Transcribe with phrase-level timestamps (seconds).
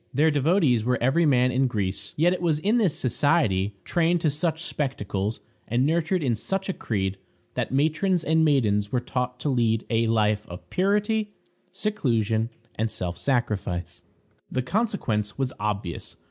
[0.11, 2.15] Their devotees were every man in Greece.
[2.17, 6.73] Yet it was in this society, trained to such spectacles, and nurtured in such a
[6.73, 7.19] creed,
[7.53, 11.33] that matrons and maidens were taught to lead a life of purity,
[11.71, 14.01] seclusion, and self sacrifice.
[14.51, 16.17] The consequence was obvious.